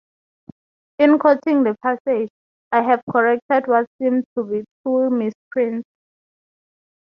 [0.97, 2.29] In quoting the passage,
[2.71, 5.87] I have corrected what seem to be two misprints.